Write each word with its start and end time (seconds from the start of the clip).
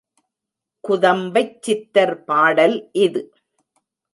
குதம்பைச் 0.83 1.53
சித்தர் 1.61 2.15
பாடல் 2.23 2.77
இது. 3.05 3.21